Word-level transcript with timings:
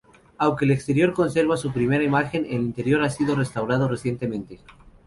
Aunque 0.39 0.65
el 0.65 0.71
exterior 0.71 1.13
conserva 1.13 1.57
su 1.57 1.71
primitiva 1.71 2.03
imagen, 2.03 2.45
el 2.49 2.53
interior 2.63 3.03
ha 3.03 3.09
sido 3.11 3.35
restaurado 3.35 3.87
recientemente. 3.87 4.59